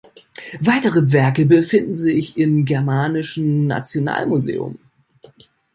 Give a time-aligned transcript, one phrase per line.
[0.61, 4.79] Weitere Werke befinden sich im Germanischen Nationalmuseum.